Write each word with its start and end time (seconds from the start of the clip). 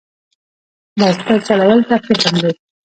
بایسکل 0.99 1.39
چلول 1.47 1.79
تفریح 1.89 2.21
هم 2.27 2.35
دی. 2.43 2.51